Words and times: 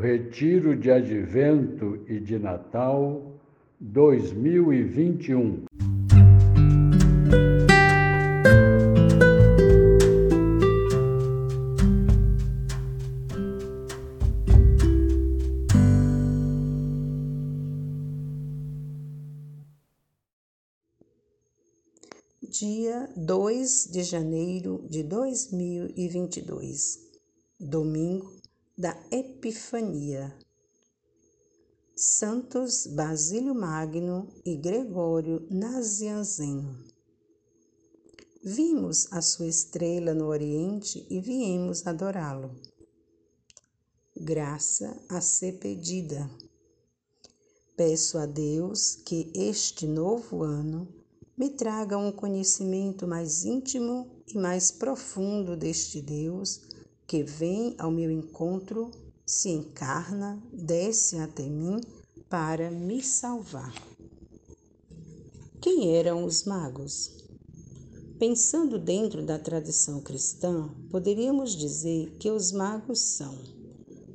Retiro 0.00 0.76
de 0.76 0.90
Advento 0.90 2.04
e 2.06 2.20
de 2.20 2.38
Natal 2.38 3.40
2021. 3.80 5.64
Dia 22.42 23.08
2 23.16 23.88
de 23.90 24.02
janeiro 24.02 24.84
de 24.90 25.02
2022, 25.02 27.00
domingo 27.58 28.36
da 28.78 28.94
Epifania. 29.10 30.36
Santos 31.94 32.86
Basílio 32.86 33.54
Magno 33.54 34.28
e 34.44 34.54
Gregório 34.54 35.46
Nazianzeno. 35.50 36.84
Vimos 38.44 39.10
a 39.10 39.22
sua 39.22 39.46
estrela 39.46 40.12
no 40.12 40.26
Oriente 40.26 41.06
e 41.08 41.22
viemos 41.22 41.86
adorá-lo. 41.86 42.54
Graça 44.14 44.94
a 45.08 45.22
ser 45.22 45.58
pedida. 45.58 46.30
Peço 47.74 48.18
a 48.18 48.26
Deus 48.26 48.94
que 48.94 49.32
este 49.34 49.86
novo 49.86 50.42
ano 50.42 50.86
me 51.34 51.48
traga 51.48 51.96
um 51.96 52.12
conhecimento 52.12 53.08
mais 53.08 53.42
íntimo 53.46 54.22
e 54.28 54.36
mais 54.36 54.70
profundo 54.70 55.56
deste 55.56 56.02
Deus 56.02 56.60
que 57.06 57.22
vem 57.22 57.74
ao 57.78 57.90
meu 57.90 58.10
encontro, 58.10 58.90
se 59.24 59.48
encarna, 59.48 60.42
desce 60.52 61.16
até 61.18 61.44
mim 61.48 61.80
para 62.28 62.70
me 62.70 63.02
salvar. 63.02 63.74
Quem 65.60 65.94
eram 65.96 66.24
os 66.24 66.44
magos? 66.44 67.24
Pensando 68.18 68.78
dentro 68.78 69.24
da 69.24 69.38
tradição 69.38 70.00
cristã, 70.00 70.68
poderíamos 70.90 71.54
dizer 71.54 72.16
que 72.18 72.30
os 72.30 72.52
magos 72.52 73.00
são 73.00 73.36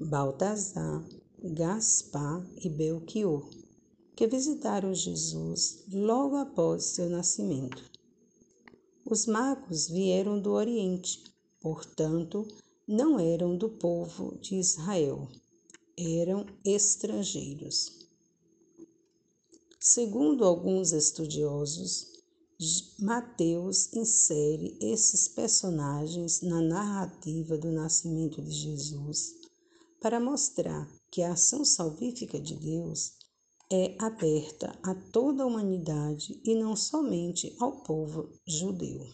Baltazar, 0.00 1.04
Gaspar 1.42 2.46
e 2.62 2.68
Belchior 2.68 3.48
que 4.18 4.26
visitaram 4.26 4.92
Jesus 4.92 5.84
logo 5.92 6.34
após 6.34 6.86
seu 6.86 7.08
nascimento. 7.08 7.80
Os 9.08 9.26
magos 9.26 9.86
vieram 9.88 10.40
do 10.40 10.50
Oriente, 10.50 11.22
portanto, 11.60 12.44
não 12.88 13.20
eram 13.20 13.54
do 13.54 13.68
povo 13.68 14.38
de 14.40 14.54
Israel, 14.54 15.28
eram 15.94 16.46
estrangeiros. 16.64 18.08
Segundo 19.78 20.42
alguns 20.42 20.92
estudiosos, 20.92 22.18
Mateus 22.98 23.92
insere 23.92 24.78
esses 24.80 25.28
personagens 25.28 26.40
na 26.40 26.62
narrativa 26.62 27.58
do 27.58 27.70
nascimento 27.70 28.40
de 28.40 28.50
Jesus 28.50 29.34
para 30.00 30.18
mostrar 30.18 30.90
que 31.10 31.22
a 31.22 31.32
ação 31.32 31.66
salvífica 31.66 32.40
de 32.40 32.56
Deus 32.56 33.12
é 33.70 33.96
aberta 33.98 34.76
a 34.82 34.94
toda 34.94 35.42
a 35.42 35.46
humanidade 35.46 36.40
e 36.42 36.54
não 36.54 36.74
somente 36.74 37.54
ao 37.60 37.82
povo 37.82 38.32
judeu. 38.46 39.06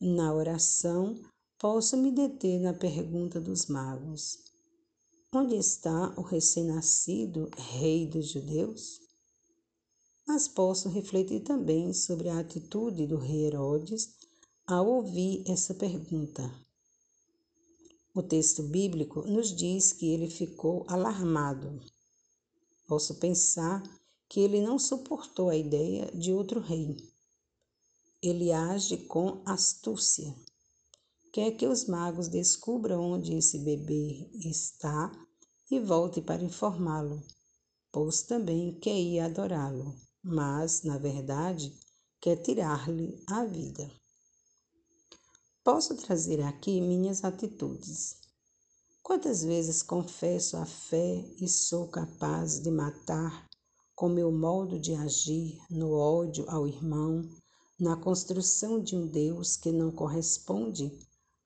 Na 0.00 0.32
oração, 0.32 1.20
posso 1.58 1.96
me 1.96 2.10
deter 2.10 2.60
na 2.60 2.72
pergunta 2.72 3.40
dos 3.40 3.66
magos: 3.66 4.38
Onde 5.32 5.56
está 5.56 6.14
o 6.16 6.22
recém-nascido 6.22 7.50
Rei 7.56 8.06
dos 8.06 8.28
Judeus? 8.28 9.00
Mas 10.26 10.48
posso 10.48 10.88
refletir 10.88 11.40
também 11.40 11.92
sobre 11.92 12.28
a 12.28 12.40
atitude 12.40 13.06
do 13.06 13.16
rei 13.16 13.46
Herodes 13.46 14.14
ao 14.66 14.86
ouvir 14.86 15.44
essa 15.46 15.74
pergunta. 15.74 16.52
O 18.14 18.22
texto 18.22 18.62
bíblico 18.62 19.22
nos 19.22 19.54
diz 19.54 19.92
que 19.92 20.06
ele 20.06 20.28
ficou 20.28 20.84
alarmado 20.88 21.80
Posso 22.86 23.16
pensar 23.16 23.82
que 24.28 24.38
ele 24.38 24.60
não 24.60 24.78
suportou 24.78 25.48
a 25.48 25.56
ideia 25.56 26.08
de 26.14 26.32
outro 26.32 26.60
rei. 26.60 26.96
Ele 28.22 28.52
age 28.52 28.96
com 29.08 29.42
astúcia. 29.44 30.34
Quer 31.36 31.50
que 31.50 31.66
os 31.66 31.84
magos 31.84 32.28
descubram 32.28 33.12
onde 33.12 33.36
esse 33.36 33.58
bebê 33.58 34.26
está 34.42 35.12
e 35.70 35.78
volte 35.78 36.22
para 36.22 36.42
informá-lo, 36.42 37.22
pois 37.92 38.22
também 38.22 38.72
quer 38.80 38.98
ir 38.98 39.20
adorá-lo, 39.20 39.94
mas, 40.24 40.82
na 40.82 40.96
verdade, 40.96 41.78
quer 42.22 42.36
tirar-lhe 42.36 43.22
a 43.28 43.44
vida. 43.44 43.86
Posso 45.62 45.94
trazer 45.96 46.40
aqui 46.40 46.80
minhas 46.80 47.22
atitudes. 47.22 48.16
Quantas 49.02 49.44
vezes 49.44 49.82
confesso 49.82 50.56
a 50.56 50.64
fé 50.64 51.22
e 51.38 51.46
sou 51.46 51.86
capaz 51.88 52.60
de 52.60 52.70
matar 52.70 53.46
com 53.94 54.08
meu 54.08 54.32
modo 54.32 54.80
de 54.80 54.94
agir 54.94 55.58
no 55.68 55.92
ódio 55.92 56.48
ao 56.48 56.66
irmão, 56.66 57.28
na 57.78 57.94
construção 57.94 58.82
de 58.82 58.96
um 58.96 59.06
Deus 59.06 59.54
que 59.54 59.70
não 59.70 59.92
corresponde 59.92 60.90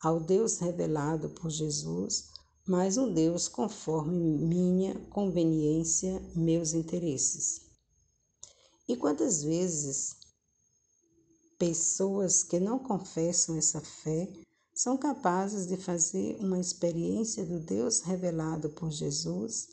ao 0.01 0.19
Deus 0.19 0.59
revelado 0.59 1.29
por 1.29 1.51
Jesus, 1.51 2.31
mas 2.67 2.97
um 2.97 3.13
Deus 3.13 3.49
conforme 3.49 4.39
minha 4.39 4.95
conveniência, 5.11 6.21
meus 6.35 6.73
interesses. 6.73 7.63
E 8.89 8.97
quantas 8.97 9.43
vezes 9.43 10.17
pessoas 11.59 12.43
que 12.43 12.59
não 12.59 12.79
confessam 12.79 13.57
essa 13.57 13.81
fé 13.81 14.27
são 14.75 14.97
capazes 14.97 15.67
de 15.67 15.77
fazer 15.77 16.37
uma 16.41 16.59
experiência 16.59 17.45
do 17.45 17.61
Deus 17.61 18.01
revelado 18.01 18.71
por 18.71 18.91
Jesus, 18.91 19.69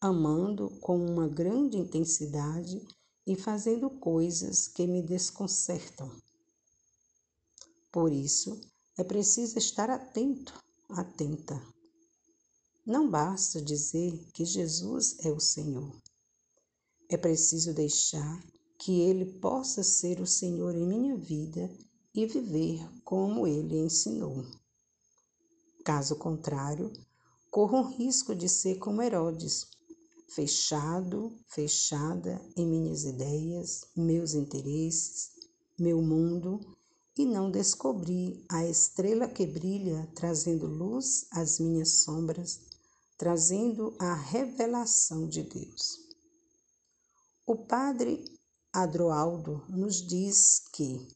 amando 0.00 0.70
com 0.80 1.04
uma 1.04 1.26
grande 1.26 1.76
intensidade 1.76 2.80
e 3.26 3.34
fazendo 3.34 3.90
coisas 3.90 4.68
que 4.68 4.86
me 4.86 5.02
desconcertam. 5.02 6.10
Por 7.90 8.12
isso, 8.12 8.60
é 8.98 9.04
preciso 9.04 9.58
estar 9.58 9.88
atento, 9.88 10.52
atenta. 10.90 11.60
Não 12.84 13.08
basta 13.08 13.62
dizer 13.62 14.12
que 14.34 14.44
Jesus 14.44 15.16
é 15.24 15.30
o 15.30 15.40
Senhor. 15.40 15.96
É 17.08 17.16
preciso 17.16 17.72
deixar 17.72 18.42
que 18.78 19.00
Ele 19.00 19.24
possa 19.24 19.82
ser 19.82 20.20
o 20.20 20.26
Senhor 20.26 20.74
em 20.74 20.86
minha 20.86 21.16
vida 21.16 21.70
e 22.14 22.26
viver 22.26 22.86
como 23.02 23.46
ele 23.46 23.78
ensinou. 23.78 24.44
Caso 25.84 26.16
contrário, 26.16 26.92
corro 27.50 27.78
o 27.78 27.88
risco 27.88 28.34
de 28.34 28.48
ser 28.48 28.78
como 28.78 29.02
Herodes, 29.02 29.66
fechado, 30.28 31.32
fechada 31.48 32.40
em 32.56 32.66
minhas 32.66 33.04
ideias, 33.04 33.86
meus 33.96 34.34
interesses, 34.34 35.30
meu 35.78 36.02
mundo 36.02 36.60
e 37.16 37.26
não 37.26 37.50
descobrir 37.50 38.44
a 38.50 38.66
estrela 38.66 39.28
que 39.28 39.46
brilha 39.46 40.10
trazendo 40.14 40.66
luz 40.66 41.26
às 41.30 41.58
minhas 41.58 42.02
sombras, 42.02 42.60
trazendo 43.18 43.94
a 43.98 44.14
revelação 44.14 45.28
de 45.28 45.42
Deus. 45.42 45.98
O 47.46 47.56
padre 47.56 48.24
Adroaldo 48.72 49.64
nos 49.68 49.96
diz 50.06 50.62
que 50.72 51.06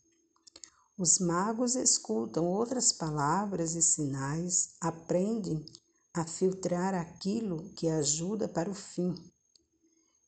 os 0.99 1.19
magos 1.19 1.75
escutam 1.75 2.47
outras 2.47 2.93
palavras 2.93 3.75
e 3.75 3.83
sinais, 3.83 4.75
aprendem 4.81 5.65
a 6.15 6.27
filtrar 6.27 6.95
aquilo 6.95 7.69
que 7.75 7.87
ajuda 7.89 8.49
para 8.49 8.71
o 8.71 8.75
fim 8.75 9.15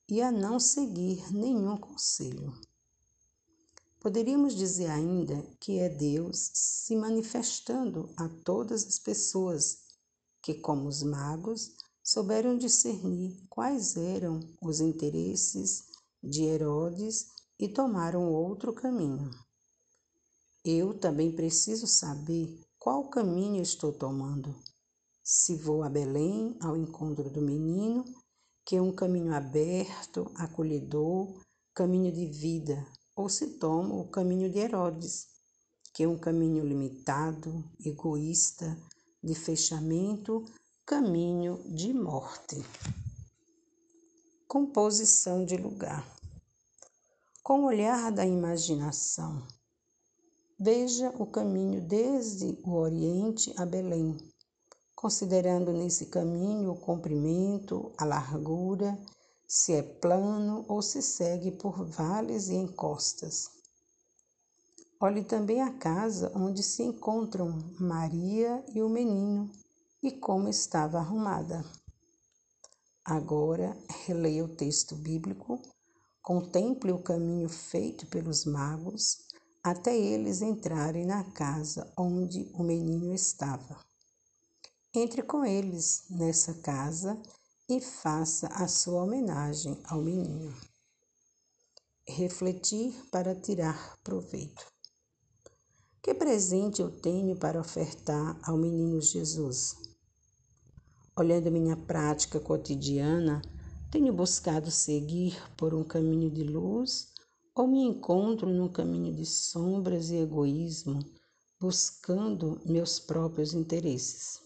e 0.09 0.21
a 0.21 0.31
não 0.31 0.61
seguir 0.61 1.33
nenhum 1.33 1.79
conselho. 1.79 2.53
Poderíamos 4.09 4.55
dizer 4.55 4.89
ainda 4.89 5.37
que 5.61 5.81
é 5.81 5.87
Deus 5.91 6.51
se 6.55 6.97
manifestando 6.97 8.09
a 8.17 8.27
todas 8.43 8.87
as 8.87 8.99
pessoas 8.99 9.81
que, 10.41 10.55
como 10.55 10.89
os 10.89 11.03
magos, 11.03 11.75
souberam 12.03 12.57
discernir 12.57 13.37
quais 13.51 13.99
eram 13.99 14.41
os 14.63 14.81
interesses 14.81 15.85
de 16.23 16.43
Herodes 16.45 17.27
e 17.59 17.69
tomaram 17.69 18.33
outro 18.33 18.73
caminho. 18.73 19.29
Eu 20.65 20.99
também 20.99 21.37
preciso 21.37 21.87
saber 21.87 22.65
qual 22.79 23.11
caminho 23.11 23.61
estou 23.61 23.93
tomando. 23.93 24.59
Se 25.23 25.55
vou 25.55 25.83
a 25.83 25.91
Belém 25.91 26.57
ao 26.63 26.79
encontro 26.79 27.29
do 27.29 27.43
menino, 27.43 28.07
que 28.65 28.75
é 28.75 28.81
um 28.81 28.91
caminho 28.91 29.35
aberto, 29.35 30.33
acolhedor, 30.35 31.43
caminho 31.75 32.11
de 32.11 32.25
vida, 32.25 32.83
ou 33.19 33.29
se 33.29 33.59
tomo 33.59 34.01
o 34.01 34.09
caminho 34.09 34.49
de 34.49 34.61
Herodes, 34.61 35.27
que 35.93 36.05
é 36.05 36.09
um 36.09 36.17
caminho 36.17 36.65
limitado, 36.65 37.69
egoísta, 37.85 38.79
de 39.21 39.35
fechamento 39.35 40.45
caminho 40.87 41.61
de 41.67 41.93
morte. 41.93 42.65
Composição 44.47 45.45
de 45.45 45.57
lugar. 45.57 46.07
Com 47.43 47.63
o 47.63 47.65
olhar 47.65 48.13
da 48.13 48.25
imaginação, 48.25 49.45
veja 50.57 51.11
o 51.19 51.27
caminho 51.27 51.81
desde 51.81 52.57
o 52.65 52.75
Oriente 52.75 53.53
a 53.57 53.67
Belém, 53.67 54.17
considerando 54.95 55.73
nesse 55.73 56.07
caminho 56.07 56.71
o 56.71 56.81
comprimento, 56.81 57.93
a 57.99 58.05
largura, 58.05 58.97
se 59.49 59.73
é 59.73 59.83
plano 59.83 60.67
ou 60.69 60.83
se 60.83 61.01
segue 61.01 61.51
por 61.51 61.87
vales 61.87 62.51
e 62.51 62.55
encostas. 62.55 63.51
Olhe 65.01 65.25
também 65.25 65.63
a 65.63 65.73
casa 65.73 66.31
onde 66.35 66.63
se 66.63 66.83
encontram 66.83 67.59
Maria 67.81 68.63
e 68.75 68.83
o 68.83 68.91
menino 68.91 69.51
e 70.03 70.13
como 70.13 70.49
estava 70.49 70.99
arrumada. 70.99 71.65
Agora, 73.03 73.75
releia 74.05 74.45
o 74.45 74.55
texto 74.55 74.95
bíblico, 74.95 75.59
contemple 76.21 76.93
o 76.93 77.03
caminho 77.03 77.49
feito 77.49 78.07
pelos 78.09 78.45
magos 78.45 79.27
até 79.63 79.97
eles 79.97 80.43
entrarem 80.43 81.07
na 81.07 81.25
casa 81.25 81.91
onde 81.97 82.51
o 82.55 82.63
menino 82.63 83.15
estava. 83.15 83.79
Entre 84.95 85.23
com 85.23 85.45
eles 85.45 86.05
nessa 86.11 86.55
casa 86.55 87.21
e 87.69 87.81
faça 87.81 88.47
a 88.49 88.67
sua 88.67 89.03
homenagem 89.03 89.79
ao 89.85 90.01
menino. 90.01 90.55
Refletir 92.09 92.95
para 93.11 93.35
tirar 93.35 93.99
proveito. 94.03 94.65
Que 96.03 96.15
presente 96.15 96.81
eu 96.81 96.91
tenho 96.91 97.37
para 97.37 97.61
ofertar 97.61 98.41
ao 98.43 98.57
menino 98.57 98.99
Jesus? 99.03 99.77
Olhando 101.15 101.51
minha 101.51 101.77
prática 101.77 102.41
cotidiana, 102.41 103.43
tenho 103.91 104.15
buscado 104.15 104.71
seguir 104.71 105.37
por 105.55 105.75
um 105.75 105.85
caminho 105.85 106.31
de 106.31 106.45
luz 106.45 107.13
ou 107.55 107.67
me 107.67 107.83
encontro 107.83 108.49
num 108.49 108.69
caminho 108.73 109.15
de 109.15 109.27
sombras 109.27 110.09
e 110.09 110.17
egoísmo, 110.17 111.01
buscando 111.61 112.63
meus 112.65 112.99
próprios 112.99 113.53
interesses. 113.53 114.41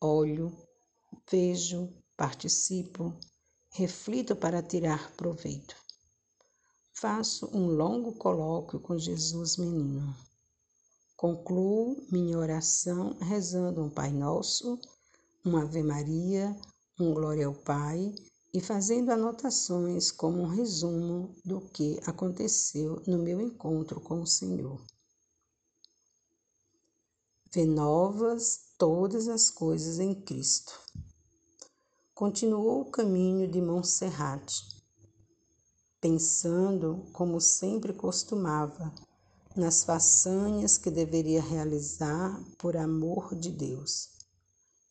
Olho, 0.00 0.67
vejo, 1.30 1.92
participo, 2.16 3.14
reflito 3.70 4.34
para 4.34 4.62
tirar 4.62 5.12
proveito. 5.16 5.76
Faço 6.92 7.48
um 7.52 7.66
longo 7.66 8.12
colóquio 8.14 8.80
com 8.80 8.98
Jesus 8.98 9.56
menino. 9.56 10.14
Concluo 11.16 11.96
minha 12.10 12.38
oração 12.38 13.16
rezando 13.20 13.84
um 13.84 13.90
Pai 13.90 14.10
Nosso 14.10 14.78
uma 15.44 15.62
Ave 15.62 15.82
Maria, 15.82 16.54
um 17.00 17.14
Glória 17.14 17.46
ao 17.46 17.54
Pai 17.54 18.14
e 18.52 18.60
fazendo 18.60 19.10
anotações 19.10 20.10
como 20.10 20.42
um 20.42 20.46
resumo 20.46 21.34
do 21.44 21.60
que 21.60 21.98
aconteceu 22.06 23.02
no 23.06 23.18
meu 23.18 23.40
encontro 23.40 24.00
com 24.00 24.20
o 24.20 24.26
Senhor. 24.26 24.84
Vê 27.52 27.64
novas 27.64 28.72
todas 28.76 29.26
as 29.28 29.50
coisas 29.50 29.98
em 29.98 30.14
Cristo. 30.14 30.78
Continuou 32.18 32.80
o 32.80 32.90
caminho 32.90 33.46
de 33.46 33.62
Montserrat, 33.62 34.52
pensando, 36.00 37.06
como 37.12 37.40
sempre 37.40 37.92
costumava, 37.92 38.92
nas 39.54 39.84
façanhas 39.84 40.76
que 40.76 40.90
deveria 40.90 41.40
realizar 41.40 42.42
por 42.58 42.76
amor 42.76 43.36
de 43.36 43.52
Deus 43.52 44.18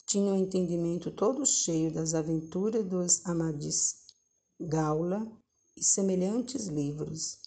tinha 0.08 0.32
o 0.32 0.36
um 0.36 0.40
entendimento 0.40 1.12
todo 1.12 1.46
cheio 1.46 1.94
das 1.94 2.14
aventuras 2.14 2.86
dos 2.86 3.26
Amadis 3.26 4.06
Gaula 4.58 5.30
e 5.76 5.84
semelhantes 5.84 6.68
livros, 6.68 7.40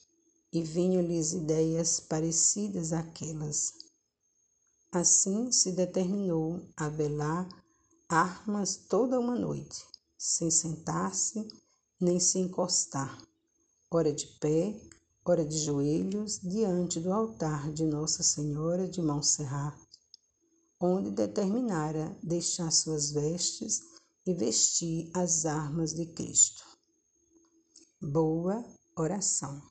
e 0.52 0.62
vinham-lhes 0.62 1.32
ideias 1.32 2.00
parecidas 2.00 2.92
àquelas. 2.92 3.72
Assim 4.92 5.50
se 5.50 5.72
determinou 5.72 6.60
a 6.76 6.90
velar 6.90 7.48
armas 8.10 8.76
toda 8.76 9.20
uma 9.20 9.36
noite, 9.36 9.86
sem 10.18 10.50
sentar-se 10.50 11.46
nem 12.00 12.18
se 12.18 12.40
encostar, 12.40 13.16
ora 13.88 14.12
de 14.12 14.26
pé, 14.40 14.74
ora 15.24 15.44
de 15.44 15.56
joelhos, 15.58 16.40
diante 16.40 16.98
do 16.98 17.12
altar 17.12 17.72
de 17.72 17.84
Nossa 17.84 18.24
Senhora 18.24 18.88
de 18.88 19.00
Montserrat, 19.00 19.78
onde 20.80 21.12
determinara 21.12 22.18
deixar 22.20 22.72
suas 22.72 23.12
vestes 23.12 23.80
e 24.26 24.34
vestir 24.34 25.08
as 25.14 25.46
armas 25.46 25.94
de 25.94 26.06
Cristo. 26.06 26.64
Boa 28.02 28.64
oração. 28.96 29.69